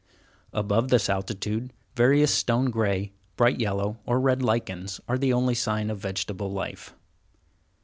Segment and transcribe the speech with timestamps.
[0.51, 5.91] Above this altitude, various stone gray, bright yellow, or red lichens, are the only sign
[5.91, 6.95] of vegetable life.